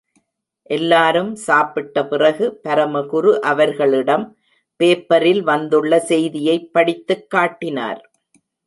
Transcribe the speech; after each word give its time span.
எல்லாரும் 0.69 1.35
சாப்பிட்ட 1.35 2.05
பிறகு, 2.05 2.59
பரமகுரு 2.63 3.39
அவர்களிடம் 3.39 4.37
பேப்பரில் 4.75 5.43
வந்துள்ள 5.43 5.99
செய்தியைப் 5.99 6.73
படித்துக் 6.73 7.29
காட்டினார். 7.29 8.11